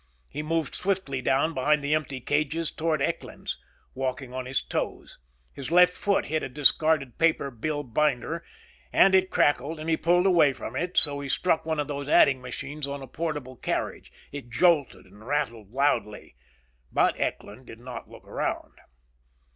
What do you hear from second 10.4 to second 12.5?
from it so he struck one of those adding